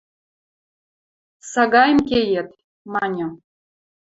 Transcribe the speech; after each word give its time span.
Сагаэм 1.51 1.99
кеет...– 2.09 2.49
маньы. 2.93 3.27